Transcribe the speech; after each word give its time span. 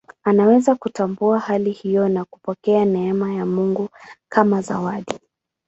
Anaweza 0.23 0.75
kutambua 0.75 1.39
hali 1.39 1.71
hiyo 1.71 2.09
na 2.09 2.25
kupokea 2.25 2.85
neema 2.85 3.33
ya 3.33 3.45
Mungu 3.45 3.89
kama 4.31 4.61
zawadi. 4.61 5.19